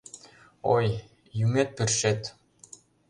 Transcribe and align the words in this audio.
Ой, 0.75 0.87
юмет-пӱршет! 1.43 2.21